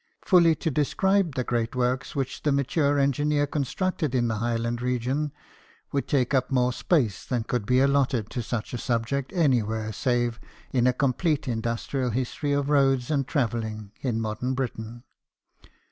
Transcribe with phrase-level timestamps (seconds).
[0.25, 5.31] Fully to describe the great work which the mature engineer constructed in the Highland region,
[5.91, 10.39] would take up more space than could be allotted to such a subject anywhere save
[10.71, 15.03] in a complete industrial history of roads and travelling in modern Britain.